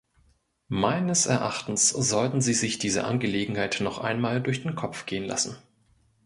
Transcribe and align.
Meines 0.67 1.27
Erachtens 1.27 1.89
sollten 1.89 2.41
sie 2.41 2.55
sich 2.55 2.79
diese 2.79 3.03
Angelegenheit 3.03 3.81
noch 3.81 3.99
einmal 3.99 4.41
durch 4.41 4.63
den 4.63 4.73
Kopf 4.73 5.05
gehen 5.05 5.25
lassen. 5.25 5.57